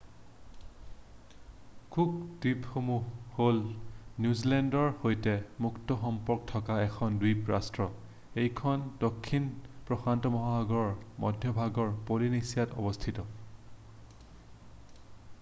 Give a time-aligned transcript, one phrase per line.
[1.95, 2.13] cook
[2.45, 3.59] দ্বীপপুঞ্জ হ'ল
[4.25, 5.35] নিউজিলেণ্ডৰ সৈতে
[5.65, 7.87] মুক্ত সম্পৰ্ক থকা এখন দ্বীপ ৰাষ্ট্ৰ
[8.45, 9.47] এইখন দক্ষিণ
[9.91, 10.91] প্ৰশান্ত মহাগৰৰ
[11.27, 13.31] মধ্যভাগৰ পলিনেচিয়াত অৱস্থিত